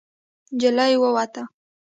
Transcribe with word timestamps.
نجلۍ 0.55 0.93
ووته. 1.01 1.43